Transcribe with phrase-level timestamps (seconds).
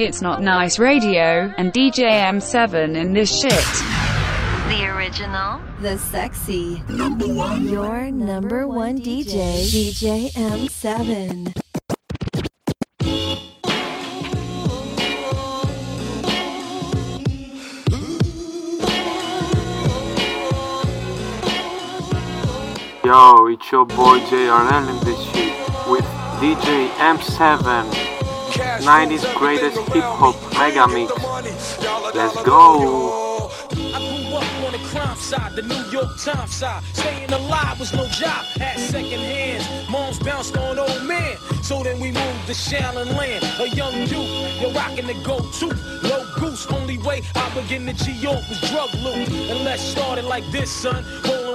[0.00, 3.50] It's Not Nice Radio, and DJ M7 in this shit.
[4.68, 11.52] The original, the sexy, number one, your number one DJ, DJ M7.
[23.04, 25.58] Yo, it's your boy JRL in this shit
[25.88, 26.04] with
[26.38, 28.17] DJ M7.
[28.80, 31.12] 90s greatest hip hop mega mix.
[32.14, 33.28] Let's go
[34.88, 36.82] crime side, the New York Times side.
[36.92, 39.64] Staying alive was no job, had second hands.
[39.90, 41.36] Moms bounced on old man.
[41.62, 43.44] So then we moved to Shaolin Land.
[43.60, 45.68] A young youth, you're rocking the go-to.
[46.08, 49.28] Low goose, only way I begin to G-York was drug loot.
[49.50, 51.04] And let's start it like this, son.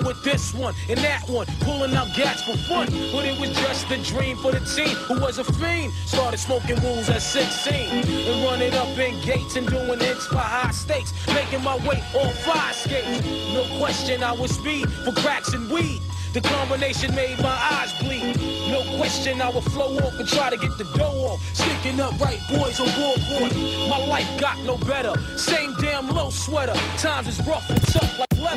[0.05, 1.47] With this one and that one.
[1.61, 2.87] Pulling out gats for fun.
[3.11, 5.93] But it was just a dream for the team who was a fiend.
[6.05, 7.73] Started smoking rules at 16.
[7.73, 11.13] And running up in gates and doing hits for high stakes.
[11.27, 13.25] Making my way on fire skates.
[13.53, 16.01] No question, I was speed for cracks and weed.
[16.33, 18.35] The combination made my eyes bleed.
[18.71, 21.39] No question, I would flow off and try to get the dough off.
[21.53, 23.53] Sticking up right boys on board.
[23.87, 25.13] My life got no better.
[25.37, 26.73] Same damn low sweater.
[26.97, 28.52] Times is rough and tough like leather.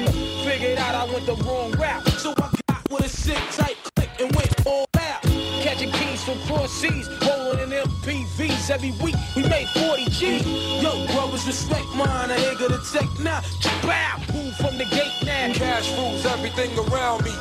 [0.57, 2.09] Figured out I went the wrong route.
[2.17, 5.21] So I got with a sick tight click and went all out.
[5.61, 9.17] Catching keys from cross seas, rolling in MPVs every week.
[9.37, 10.39] We made 40 G.
[10.81, 12.31] Yo, brothers, respect mine.
[12.31, 13.43] I ain't gonna take now.
[13.83, 15.53] Bow, move from the gate now.
[15.53, 17.33] Cash rules everything around me.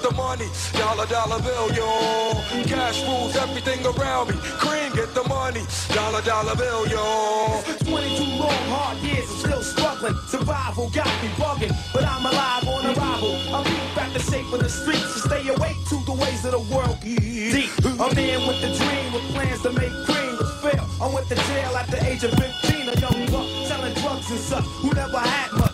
[0.00, 0.48] Get the money.
[0.72, 2.32] Dollar, dollar bill, yo.
[2.64, 4.34] Cash rules everything around me.
[4.58, 5.62] Cream, get the money.
[5.94, 7.60] Dollar, dollar bill, yo.
[7.66, 9.28] It's been 22 long, hard years.
[9.30, 10.16] I'm still struggling.
[10.28, 13.36] Survival got me bugging, but I'm alive on arrival.
[13.54, 16.64] I'm back to safe in the streets to stay awake to the ways of the
[16.74, 16.98] world.
[17.02, 17.70] Deep.
[18.00, 20.86] I'm in with the dream, with plans to make cream, but fail.
[21.00, 24.40] I went to jail at the age of 15, a young buck selling drugs and
[24.40, 25.69] such, who never had much,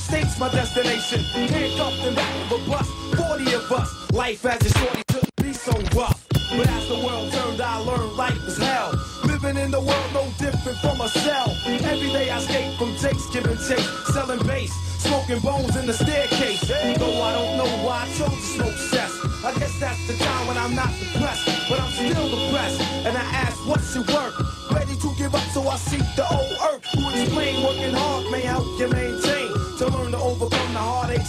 [0.00, 1.20] Upstates my destination.
[1.20, 2.88] Handcuffed in back of a bus,
[3.20, 4.10] 40 of us.
[4.12, 6.26] Life as a shorty couldn't be so rough.
[6.56, 8.94] But as the world turned, I learned life was hell.
[9.24, 11.54] Living in the world no different from a cell.
[11.66, 13.84] Every day I escape from takes, giving take,
[14.14, 14.72] selling bass,
[15.04, 16.66] smoking bones in the staircase.
[16.96, 19.12] Though I don't know why I chose to smoke cess.
[19.44, 22.80] I guess that's the time when I'm not depressed, but I'm still depressed.
[23.04, 24.32] And I ask, what's your work?
[24.72, 26.84] Ready to give up, so I seek the old earth.
[26.96, 29.29] Who explain working hard may help you maintain.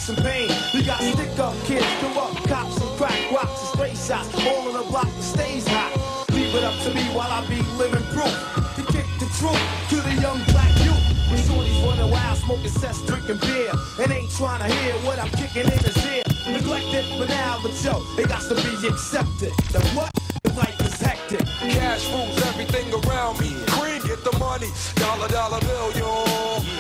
[0.02, 0.50] Heartaches and pain.
[0.74, 4.34] We got stick up kids, corrupt cops and crack rocks and stray shots.
[4.46, 6.26] All in the block that stays hot.
[6.32, 8.36] Leave it up to me while I be living proof.
[8.76, 11.02] To kick the truth to the young black youth.
[11.30, 13.72] When shorties running wild, smoking cess, drinking beer.
[14.00, 16.24] And ain't trying to hear what I'm kicking in his ear.
[16.48, 19.54] Neglected for now, but yo, it got to be accepted.
[19.72, 20.12] The what?
[20.44, 21.46] The life is hectic.
[21.46, 23.54] Cash rules everything around me.
[23.68, 24.70] Cream, get the money.
[24.96, 25.92] Dollar, dollar bill.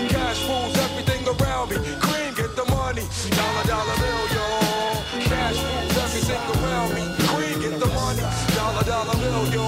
[0.09, 2.10] Cash rules everything around me.
[3.29, 4.45] Dollar, dollar bill, yo.
[5.29, 7.03] Cash rules everything around me.
[7.29, 8.23] Cream, get the money.
[8.55, 9.65] Dollar, dollar bill, yo.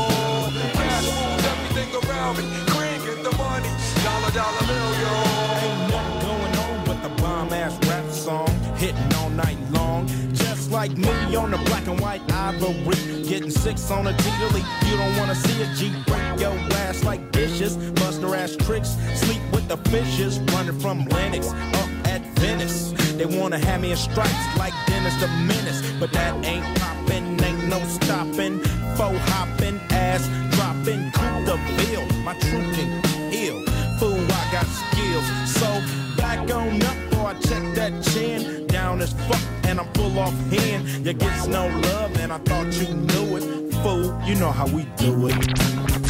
[0.73, 2.43] Cash rules everything around me.
[2.73, 3.69] Cream, get the money.
[4.03, 5.13] Dollar, dollar bill, yo.
[5.61, 10.07] Ain't nothing going on but the bomb ass rap song hitting all night long.
[10.33, 14.65] Just like me on the black and white ivory, getting six on a delete.
[14.87, 16.53] You don't wanna see a G break your
[16.83, 22.02] ass like dishes, buster ass tricks, sleep with the fishes, running from Lennox up
[22.39, 22.91] Venice.
[23.17, 27.67] They wanna have me in stripes like Dennis the Menace, but that ain't poppin', ain't
[27.67, 28.59] no stopping.
[28.97, 32.05] Faux hopping, ass dropping, coup the bill.
[32.23, 33.63] My truth can heal.
[33.99, 35.27] Fool, I got skills.
[35.57, 35.67] So
[36.17, 38.67] back on up, or I check that chin.
[38.67, 41.05] Down as fuck, and I'm full off hand.
[41.05, 43.73] You gets no love, and I thought you knew it.
[43.83, 46.02] Fool, you know how we do it.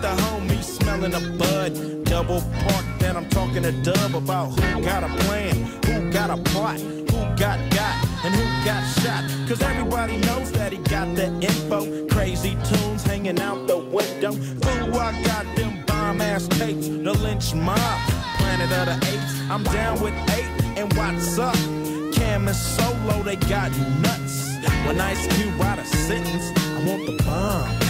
[0.00, 2.04] The homies, smelling a bud.
[2.04, 5.54] Double park, then I'm talking to Dub about who got a plan,
[5.84, 9.22] who got a plot, who got got, and who got shot.
[9.46, 12.08] Cause everybody knows that he got the info.
[12.08, 14.32] Crazy tunes hanging out the window.
[14.32, 17.78] Fool, I got them bomb ass tapes, the Lench Mob,
[18.38, 19.40] planet of the apes.
[19.50, 21.54] I'm down with eight, and what's up?
[22.14, 23.70] Cam and Solo, they got
[24.00, 24.48] nuts.
[24.86, 27.89] When Ice Cube write a sentence, I want the bomb.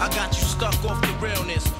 [0.00, 1.79] I got you stuck off the realness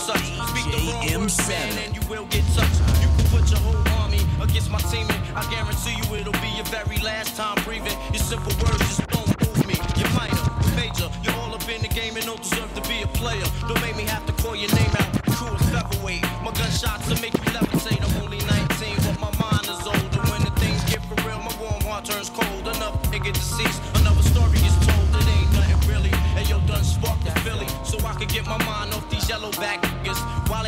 [0.00, 0.24] such.
[0.48, 2.80] Speak the wrong word, man, and you will get touched.
[3.04, 6.50] You can put your whole army against my team, and I guarantee you it'll be
[6.56, 7.96] your very last time breathing.
[8.12, 9.76] Your simple words just don't move me.
[10.00, 10.40] You're minor,
[10.74, 13.44] major, you're all up in the game and don't deserve to be a player.
[13.68, 15.10] Don't make me have to call your name out.
[15.36, 16.24] Cool as featherweight.
[16.42, 18.00] My gunshots will make you levitate.
[18.00, 18.40] I'm only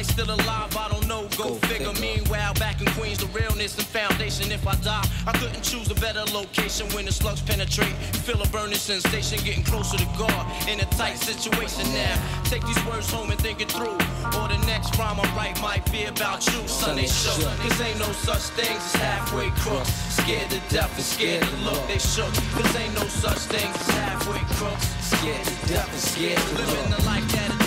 [0.03, 1.29] they still alive, I don't know.
[1.37, 1.93] Go, figure.
[2.01, 4.51] Meanwhile, back in Queens, the realness and foundation.
[4.51, 7.95] If I die, I couldn't choose a better location when the slugs penetrate.
[8.27, 12.15] Feel a burning sensation, getting closer to God in a tight situation now.
[12.45, 13.99] Take these words home and think it through.
[14.39, 16.67] Or the next rhyme I write might be about you.
[16.67, 17.39] Sunday shook.
[17.63, 19.91] Cause ain't no such things as halfway crooks.
[20.19, 21.87] Scared to death and scared to look.
[21.87, 22.33] They shook.
[22.57, 24.87] Cause ain't no such things as halfway crooks.
[25.15, 26.67] Scared to death and scared to look.
[26.67, 27.62] Living the life that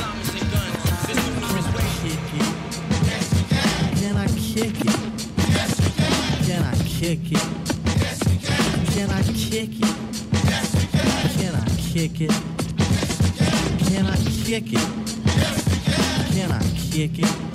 [4.55, 5.35] Can I kick it?
[6.45, 7.43] Can Can I kick it?
[8.93, 9.91] Can Can I kick it?
[11.37, 12.31] Can Can I kick it?
[13.89, 14.87] Can Can I kick it?
[16.31, 17.54] Can I kick it?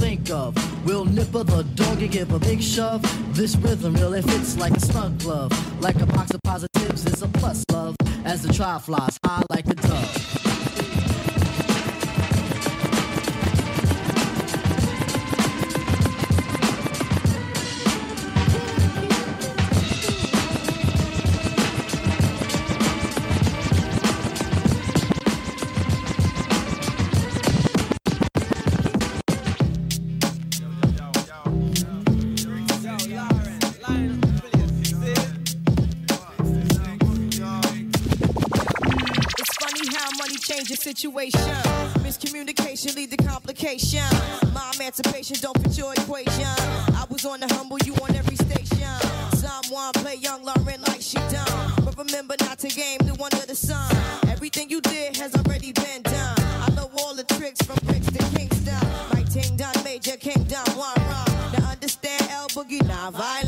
[0.01, 0.55] think of.
[0.83, 3.03] We'll nipper the dog and give a big shove.
[3.35, 5.51] This rhythm really fits like a snug glove.
[5.79, 7.95] Like a box of positives is a plus love.
[8.25, 10.40] As the trial flies high like a dove.
[41.01, 41.41] Situation.
[42.05, 44.03] Miscommunication lead to complication.
[44.53, 46.45] My emancipation don't fit your equation.
[46.93, 48.87] I was on the humble, you on every station.
[49.33, 51.73] Someone play young Lauryn like she done.
[51.83, 53.89] But remember not to game the one of the sun.
[54.29, 56.35] Everything you did has already been done.
[56.37, 58.87] I know all the tricks from bricks to Kingston.
[59.11, 61.51] My ting done major, king done one wrong.
[61.57, 62.47] Now understand L.
[62.49, 63.40] Boogie, not violent.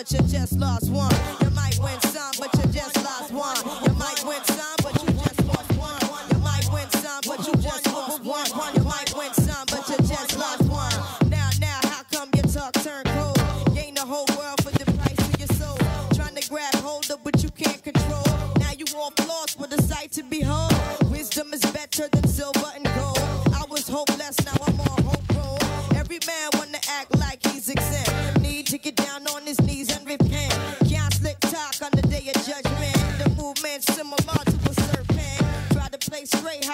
[0.00, 1.12] But you just lost one.
[1.42, 3.56] You might win some, but you just lost one.
[3.84, 6.00] You might win some, but you just lost one.
[6.32, 8.46] You might win some, but you just lost one.
[8.74, 11.28] You might win some, but you just lost one.
[11.28, 13.74] Now, now, how come your talk turn cold?
[13.74, 15.76] Gain the whole world for the price of your soul.
[16.14, 18.24] Trying to grab hold of what you can't control.
[18.58, 20.72] Now you off lost with a sight to behold.
[21.10, 22.26] Wisdom is better than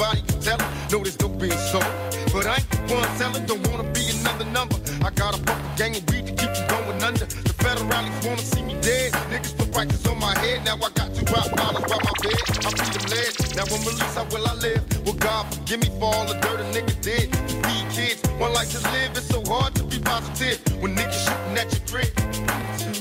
[0.00, 0.66] I can tell it.
[0.92, 1.84] No, there's no being sold.
[2.32, 3.46] But I ain't the one selling.
[3.46, 4.76] Don't wanna be another number.
[5.04, 7.26] I got a fucking gang of weed to keep you going under.
[7.26, 9.12] The federalists wanna see me dead.
[9.32, 10.64] Niggas put prices on my head.
[10.64, 12.40] Now I got two rock dollars by my bed.
[12.66, 13.32] I feed them lead.
[13.56, 14.14] Now I'm released.
[14.16, 14.82] How will I live?
[15.06, 17.26] Will God forgive me for all the dirt a nigga did?
[17.64, 19.16] Feed kids, one life to live.
[19.16, 22.12] It's so hard to be positive when niggas shooting at your crib.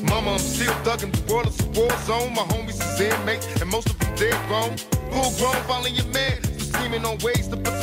[0.09, 1.11] Mama, I'm still thugging.
[1.11, 2.33] The world is a war zone.
[2.33, 4.77] My homies is inmates, and most of them dead grown.
[5.11, 6.54] Full grown, finally your man.
[6.75, 7.73] Scheming on ways to put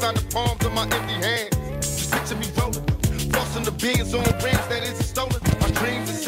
[0.00, 1.56] some the palms of my empty hands.
[1.80, 2.84] Just picture me rolling.
[3.30, 5.40] Flossing the beans on brands that isn't stolen.
[5.60, 6.20] My dreams are.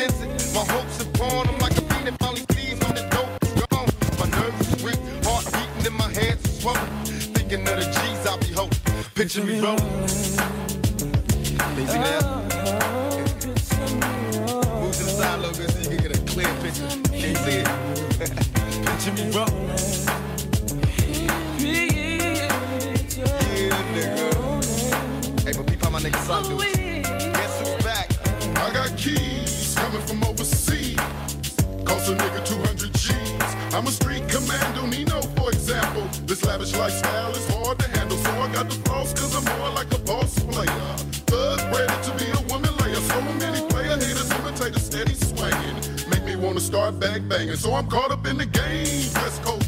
[0.54, 1.48] My hopes are born.
[1.48, 3.88] I'm like a fiend that finally sees when the dope is gone.
[4.20, 5.00] My nerves is weak.
[5.24, 6.86] Heart beating in my hands is swollen.
[7.34, 8.78] Thinking of the G's I be holding.
[9.14, 9.92] Picture me rolling.
[11.76, 12.42] Lazy now.
[14.80, 16.88] Move to the side a little bit so you can get a clear picture.
[17.10, 17.66] Can't see it.
[18.86, 19.61] picture me rolling.
[26.32, 28.08] Guess who's back?
[28.56, 30.96] I got keys coming from overseas.
[31.84, 33.74] Cost a nigga 200 G's.
[33.74, 36.08] I'm a street commando, Nino, for example.
[36.24, 39.68] This lavish lifestyle is hard to handle, so I got the flaws cause I'm more
[39.74, 40.96] like a boss player.
[41.28, 42.96] Thug ready to be a woman layer.
[42.96, 45.76] So many player haters, imitators steady swinging.
[46.08, 47.56] Make me wanna start bang banging.
[47.56, 49.12] So I'm caught up in the game.
[49.12, 49.61] Dress code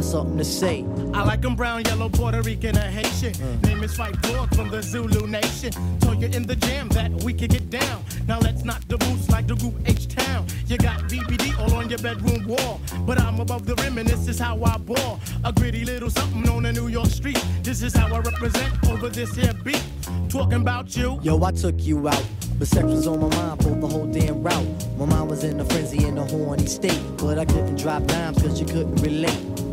[0.00, 0.84] got something to say.
[1.12, 3.32] I like 'em brown, yellow, Puerto Rican, or Haitian.
[3.34, 3.66] Mm.
[3.66, 5.72] Name is Phife Dawg from the Zulu Nation.
[6.00, 8.02] Told you in the jam that we could get down.
[8.26, 10.46] Now let's knock the boots like the group H Town.
[10.66, 12.80] You got BBD all on your bedroom wall.
[13.06, 15.20] But I'm above the rim and this is how I ball.
[15.44, 17.44] A gritty little something on a New York street.
[17.62, 19.84] This is how I represent over this here beat.
[20.28, 21.20] Talking about you.
[21.22, 22.24] Yo, I took you out.
[22.58, 24.66] But sex was on my mind for the whole damn route.
[24.98, 27.02] My mind was in a frenzy in a horny state.
[27.18, 29.69] But I couldn't drop dimes cause you couldn't relate.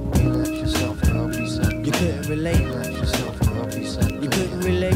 [1.87, 2.59] You couldn't relate.
[4.21, 4.93] You couldn't relate.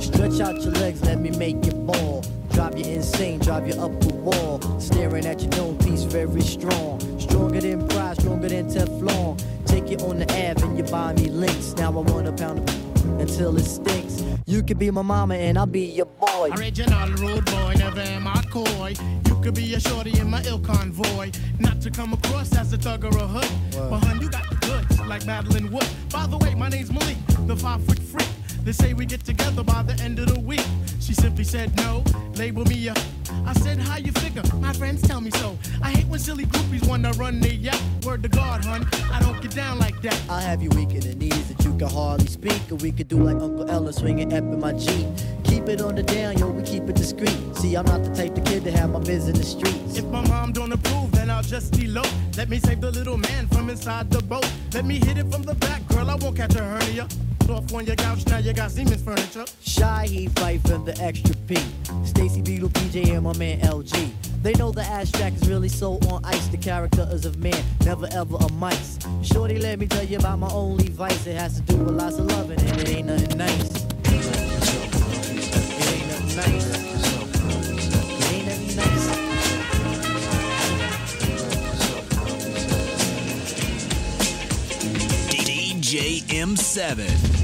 [0.00, 2.22] Stretch out your legs, let me make you ball.
[2.50, 4.60] Drive you insane, drive you up the wall.
[4.80, 7.00] Staring at your dome piece, very strong.
[7.18, 9.42] Stronger than pride, stronger than Teflon.
[9.66, 11.74] Take you on the Ave and you buy me links.
[11.74, 12.85] Now I want a pound of
[13.20, 14.22] until it stinks.
[14.46, 16.50] You could be my mama and I'll be your boy.
[16.56, 18.94] Original rude boy, never am I coy.
[19.26, 21.30] You could be a shorty in my ill convoy.
[21.58, 23.50] Not to come across as a thug or a hood.
[23.90, 25.88] But hun, you got the goods, like Madeline Wood.
[26.12, 28.28] By the way, my name's Malik, the five foot freak.
[28.62, 30.66] They say we get together by the end of the week.
[31.00, 32.02] She simply said no,
[32.34, 32.98] label me up.
[33.46, 34.42] I said, how you figure?
[34.56, 35.56] My friends tell me so.
[35.80, 37.80] I hate when silly groupies wanna run their yap.
[38.04, 40.20] Word to God, hun, I don't get down like that.
[40.28, 42.60] I'll have you weak in the knees that you can hardly speak.
[42.70, 45.06] Or we could do like Uncle Ella swinging up in my Jeep.
[45.44, 47.38] Keep it on the down, yo, we keep it discreet.
[47.54, 49.96] See, I'm not the type of kid to have my biz in the streets.
[49.96, 52.08] If my mom don't approve, then I'll just elope.
[52.36, 54.50] Let me save the little man from inside the boat.
[54.74, 57.06] Let me hit it from the back, girl, I won't catch a hernia
[57.50, 59.44] off on your couch, now you got Seaman's furniture.
[59.60, 61.56] Shy, he fight for the extra P.
[62.04, 64.10] Stacy Beetle, PJ, and my man LG.
[64.42, 66.48] They know the abstract is really so on ice.
[66.48, 68.98] The character is of man, never ever a mice.
[69.22, 71.26] Shorty, let me tell you about my only vice.
[71.26, 73.84] It has to do with lots of loving, and it ain't nothing nice.
[73.84, 74.26] It ain't
[76.08, 76.66] nothing nice.
[78.20, 79.26] It ain't nothing nice.
[85.86, 87.35] JM7.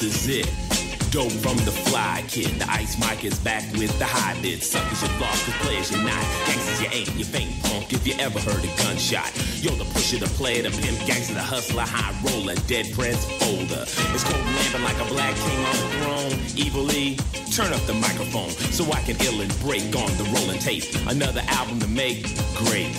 [0.00, 1.10] This is it.
[1.10, 2.58] Dope from the fly kid.
[2.58, 4.62] The ice mic is back with the high bid.
[4.62, 6.24] Suckers, you lost, the players, you're not.
[6.46, 9.30] Gangsters, you ain't, you faint punk if you ever heard a gunshot.
[9.60, 13.84] Yo, the pusher, the player, the pimp, gangster, the hustler, high roller, dead Prince folder.
[14.16, 16.32] It's cold lamping like a black king on the throne.
[16.56, 17.18] Evil E,
[17.50, 20.84] turn up the microphone so I can ill and break on the rolling tape.
[21.08, 22.22] Another album to make,
[22.54, 22.94] great.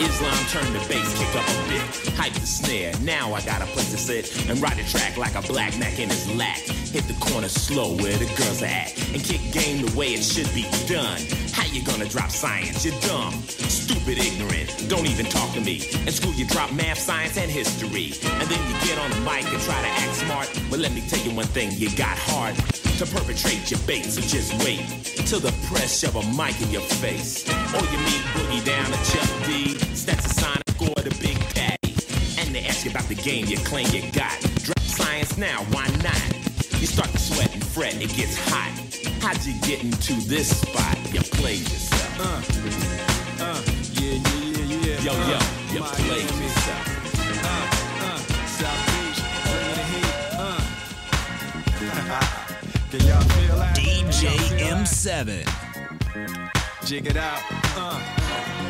[0.00, 2.92] Islam turn the bass, kick up a bit, hype the snare.
[3.02, 5.98] Now I got a place to sit and ride the track like a black Mac
[5.98, 6.56] in his lap.
[6.56, 10.24] Hit the corner slow where the girls are at and kick game the way it
[10.24, 11.20] should be done.
[11.52, 12.84] How you gonna drop science?
[12.84, 13.34] You're dumb,
[13.68, 14.88] stupid, ignorant.
[14.88, 15.84] Don't even talk to me.
[16.06, 19.44] In school you drop math, science, and history, and then you get on the mic
[19.44, 20.48] and try to act smart.
[20.70, 22.56] But let me tell you one thing: you got heart
[23.00, 24.04] to perpetrate your bait.
[24.04, 24.86] So just wait
[25.26, 27.42] till the press shove a mic in your face,
[27.74, 31.94] or you meet Boogie down at Chuck D, that's Stetsasonic, or the Big Daddy,
[32.38, 34.38] and they ask you about the game you claim you got.
[34.62, 36.22] Drop science now, why not?
[36.80, 38.70] You start to sweat and fret, it gets hot.
[39.22, 40.96] How'd you get into this spot?
[41.12, 42.20] You played yourself.
[42.20, 42.42] Uh,
[43.42, 43.60] uh,
[43.98, 45.06] yeah, yeah, yeah, yeah.
[45.06, 45.38] Yo, yo,
[45.74, 46.06] you Miami.
[46.06, 46.84] played yourself.
[47.42, 47.66] Uh,
[48.06, 48.18] uh,
[48.54, 49.20] South Beach,
[49.50, 50.14] bringing the heat.
[50.38, 50.62] Uh.
[52.90, 53.39] Can y'all
[54.82, 55.44] feel that?
[55.46, 56.54] DJ Can y'all feel M7.
[56.76, 56.86] that?
[56.86, 57.40] Jig it out.
[57.76, 58.69] Uh.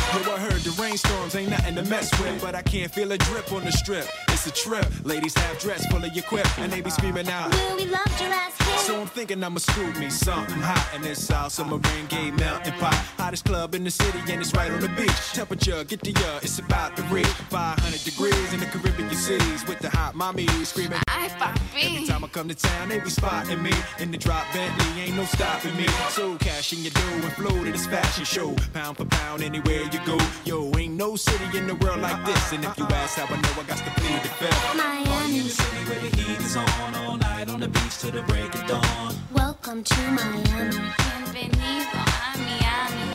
[0.13, 3.17] Yo, I heard the rainstorms ain't nothing to mess with, but I can't feel a
[3.17, 4.07] drip on the strip.
[4.29, 4.85] It's a trip.
[5.03, 7.53] Ladies have dress full of your quip, and they be screaming out.
[7.53, 8.77] Will we loved your ass here?
[8.79, 12.73] So I'm thinking I'ma scoop me something hot in this South Summer rain gay mountain
[12.73, 12.93] pot.
[13.17, 15.33] Hottest club in the city, and it's right on the beach.
[15.33, 19.79] Temperature, get the uh, it's about to reach 500 degrees in the Caribbean cities with
[19.79, 20.99] the hot mommy screaming.
[21.41, 21.59] Papi.
[21.81, 25.15] Every time I come to town, they be spotting me in the drop Bentley, ain't
[25.15, 25.87] no stopping me.
[26.09, 29.83] So cash in your dough and flow to this fashion show, pound for pound anywhere
[29.93, 30.17] you go.
[30.45, 33.37] Yo, ain't no city in the world like this, and if you ask how I
[33.41, 34.75] know, I got to plead the fifth.
[34.75, 35.39] Miami.
[35.39, 38.53] the city where the heat is on all night on the beach till the break
[38.55, 39.15] of dawn.
[39.33, 40.79] Welcome to Miami.
[40.97, 43.11] Bienvenido a Miami.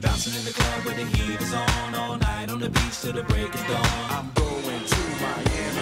[0.00, 3.12] Bouncing in the club where the heat is on all night on the beach till
[3.12, 3.86] the break of dawn.
[4.10, 5.77] I'm going to Miami.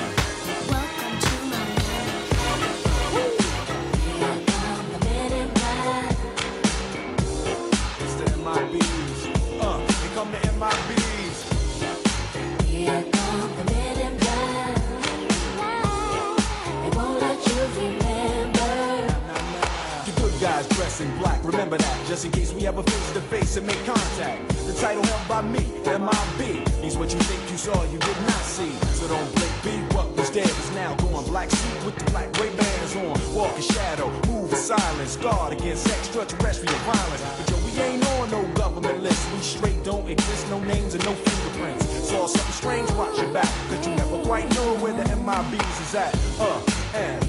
[42.97, 46.15] Watch your back, cause you never quite know where the MIBs is at.
[46.41, 46.61] Uh,
[46.95, 47.26] and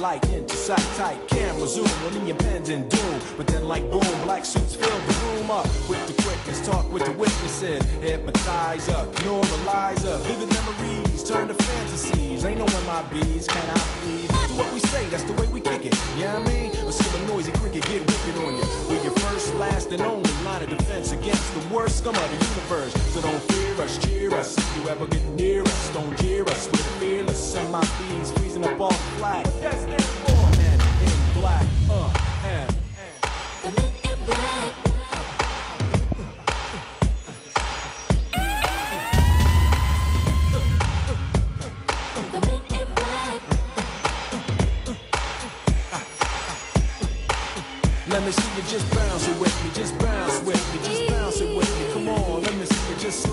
[0.00, 3.20] light into sight, tight camera zoom on the impending doom.
[3.36, 7.04] But then, like boom, black suits fill the room up with the quickness, talk with
[7.04, 12.44] the witnesses, hypnotize up, normalize up, vivid memories turn to fantasies.
[12.44, 14.28] Ain't no MIBs, can I please?
[14.28, 15.94] Do what we say, that's the way we kick it.
[16.16, 16.59] You know I mean?
[16.90, 18.64] Or see a noisy cricket get wicked on you.
[18.88, 22.44] We're your first, last, and only line of defense against the worst scum of the
[22.44, 22.92] universe.
[23.12, 24.58] So don't fear us, cheer us.
[24.58, 26.66] If you ever get near us, don't jeer us.
[26.66, 27.54] We're fearless.
[27.54, 29.46] MIBs freezing up all flag.
[29.46, 30.58] What that stand for?
[30.58, 31.66] Men in black.
[31.88, 32.19] Uh,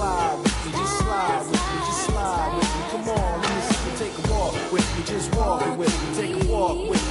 [0.07, 2.81] slide with me, just slide with me, just slide with me.
[2.91, 6.15] Come on, let me see you take a walk with me, just walk with me,
[6.15, 7.06] take a walk with me.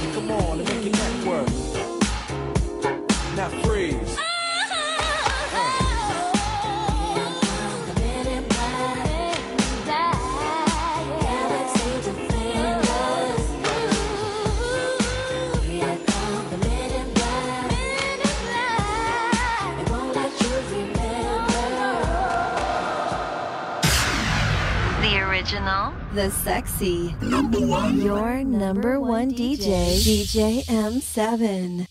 [26.17, 27.13] The sexy.
[27.21, 28.01] Number one.
[28.01, 30.01] Your number one DJ.
[30.01, 31.86] DJ M7.